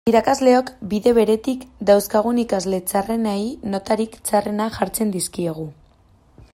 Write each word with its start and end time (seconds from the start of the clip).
Irakasleok, 0.09 0.69
bide 0.93 1.11
beretik, 1.17 1.65
dauzkagun 1.89 2.39
ikasle 2.45 2.79
txarrenei 2.93 3.45
notarik 3.75 4.19
txarrenak 4.31 4.77
jartzen 4.81 5.13
dizkiegu. 5.19 5.69